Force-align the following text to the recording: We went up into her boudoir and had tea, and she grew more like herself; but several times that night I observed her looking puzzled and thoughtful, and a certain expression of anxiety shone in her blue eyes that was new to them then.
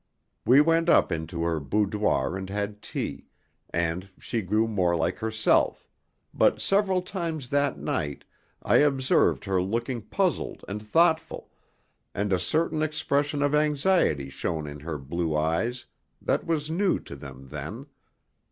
We 0.47 0.61
went 0.61 0.89
up 0.89 1.11
into 1.11 1.43
her 1.43 1.59
boudoir 1.59 2.35
and 2.35 2.49
had 2.49 2.81
tea, 2.81 3.27
and 3.69 4.09
she 4.17 4.41
grew 4.41 4.67
more 4.67 4.95
like 4.95 5.19
herself; 5.19 5.87
but 6.33 6.59
several 6.59 7.03
times 7.03 7.49
that 7.49 7.77
night 7.77 8.25
I 8.63 8.77
observed 8.77 9.45
her 9.45 9.61
looking 9.61 10.01
puzzled 10.01 10.65
and 10.67 10.81
thoughtful, 10.81 11.51
and 12.15 12.33
a 12.33 12.39
certain 12.39 12.81
expression 12.81 13.43
of 13.43 13.53
anxiety 13.53 14.29
shone 14.31 14.65
in 14.65 14.79
her 14.79 14.97
blue 14.97 15.37
eyes 15.37 15.85
that 16.19 16.47
was 16.47 16.71
new 16.71 16.97
to 17.01 17.15
them 17.15 17.49
then. 17.49 17.85